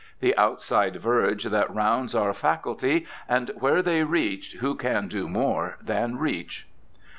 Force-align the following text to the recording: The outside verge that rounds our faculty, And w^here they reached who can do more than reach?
The 0.19 0.35
outside 0.35 0.95
verge 0.95 1.43
that 1.43 1.71
rounds 1.71 2.15
our 2.15 2.33
faculty, 2.33 3.05
And 3.29 3.49
w^here 3.49 3.83
they 3.83 4.01
reached 4.01 4.53
who 4.53 4.73
can 4.73 5.07
do 5.07 5.29
more 5.29 5.77
than 5.79 6.17
reach? 6.17 6.67